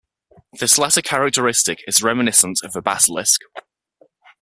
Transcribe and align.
This 0.59 0.79
latter 0.79 1.03
characteristic 1.03 1.83
is 1.85 2.01
reminiscent 2.01 2.61
of 2.63 2.73
the 2.73 2.81
basilisk. 2.81 3.41